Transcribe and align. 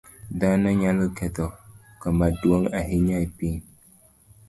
Dhano 0.39 0.69
nyalo 0.81 1.05
ketho 1.17 1.47
kama 2.01 2.25
duong' 2.41 2.71
ahinya 2.79 3.15
e 3.25 3.27
piny. 3.37 3.57